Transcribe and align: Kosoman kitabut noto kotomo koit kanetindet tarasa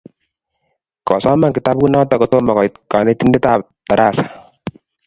Kosoman 1.07 1.55
kitabut 1.55 1.89
noto 1.91 2.15
kotomo 2.21 2.51
koit 2.57 2.73
kanetindet 2.91 3.45
tarasa 3.87 4.25